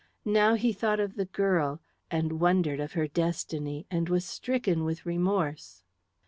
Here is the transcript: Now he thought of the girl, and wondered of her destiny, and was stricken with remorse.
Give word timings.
Now 0.25 0.55
he 0.55 0.73
thought 0.73 0.99
of 0.99 1.13
the 1.15 1.25
girl, 1.25 1.79
and 2.09 2.39
wondered 2.39 2.79
of 2.79 2.93
her 2.93 3.05
destiny, 3.07 3.85
and 3.91 4.09
was 4.09 4.25
stricken 4.25 4.83
with 4.83 5.05
remorse. 5.05 5.83